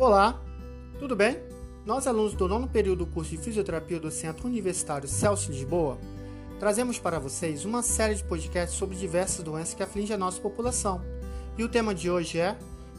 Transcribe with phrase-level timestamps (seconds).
[0.00, 0.40] Olá,
[0.98, 1.36] tudo bem?
[1.84, 5.98] Nós, alunos do nono período do curso de Fisioterapia do Centro Universitário Celso Lisboa,
[6.58, 11.02] trazemos para vocês uma série de podcasts sobre diversas doenças que afligem a nossa população.
[11.58, 12.56] E o tema de hoje é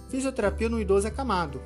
[0.09, 1.59] Fisioterapia no idoso acamado.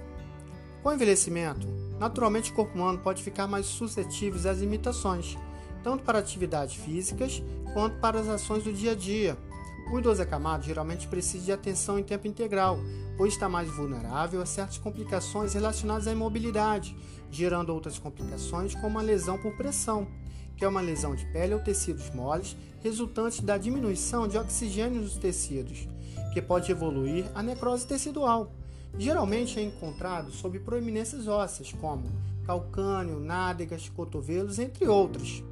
[0.81, 1.67] Com o envelhecimento,
[1.99, 5.38] naturalmente o corpo humano pode ficar mais suscetível às limitações,
[5.83, 7.43] tanto para atividades físicas
[7.73, 9.38] quanto para as ações do dia a dia.
[9.91, 12.80] O idoso acamado geralmente precisa de atenção em tempo integral,
[13.17, 16.95] pois está mais vulnerável a certas complicações relacionadas à imobilidade,
[17.30, 20.08] gerando outras complicações como a lesão por pressão,
[20.58, 25.17] que é uma lesão de pele ou tecidos moles resultante da diminuição de oxigênio nos
[25.17, 25.88] tecidos,
[26.33, 28.52] que pode evoluir a necrose tecidual.
[28.97, 32.03] Geralmente é encontrado sob proeminências ósseas, como
[32.45, 35.44] calcânio, nádegas, cotovelos, entre outras.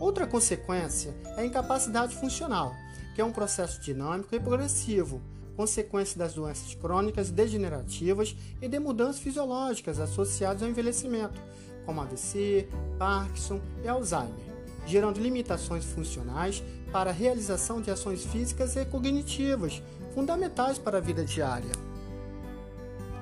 [0.00, 2.74] Outra consequência é a incapacidade funcional,
[3.14, 5.20] que é um processo dinâmico e progressivo,
[5.56, 11.40] consequência das doenças crônicas degenerativas e de mudanças fisiológicas associadas ao envelhecimento,
[11.86, 12.68] como AVC,
[12.98, 14.34] Parkinson e Alzheimer,
[14.86, 16.62] gerando limitações funcionais
[16.92, 19.82] para a realização de ações físicas e cognitivas,
[20.14, 21.93] fundamentais para a vida diária.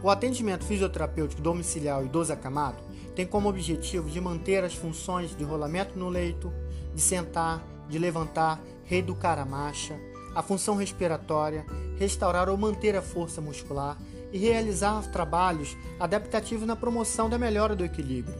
[0.03, 2.83] O atendimento fisioterapêutico domiciliar idoso acamado
[3.15, 6.53] tem como objetivo de manter as funções de rolamento no leito,
[6.93, 9.97] de sentar, de levantar, reeducar a marcha,
[10.35, 11.65] a função respiratória,
[11.99, 13.97] restaurar ou manter a força muscular
[14.33, 18.35] e realizar trabalhos adaptativos na promoção da melhora do equilíbrio.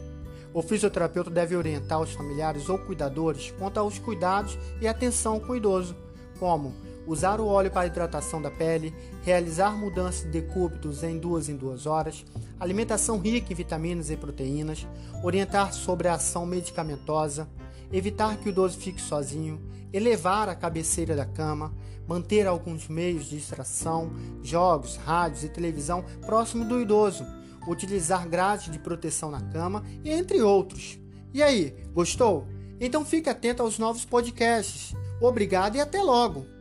[0.53, 5.55] O fisioterapeuta deve orientar os familiares ou cuidadores quanto aos cuidados e atenção com o
[5.55, 5.95] idoso,
[6.39, 6.73] como
[7.05, 11.85] usar o óleo para hidratação da pele, realizar mudanças de decúbitos em duas em duas
[11.85, 12.25] horas,
[12.59, 14.87] alimentação rica em vitaminas e proteínas,
[15.23, 17.47] orientar sobre a ação medicamentosa,
[17.91, 21.73] evitar que o idoso fique sozinho, elevar a cabeceira da cama,
[22.07, 27.25] manter alguns meios de distração, jogos, rádios e televisão próximo do idoso,
[27.67, 30.99] utilizar grades de proteção na cama entre outros.
[31.33, 32.47] E aí, gostou?
[32.79, 34.93] Então fique atento aos novos podcasts.
[35.21, 36.52] Obrigado e até logo!